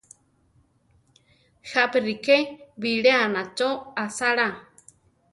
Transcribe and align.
Jápi 1.71 1.99
ríke 2.05 2.37
biléana 2.81 3.43
cho 3.57 3.69
asála. 4.05 4.47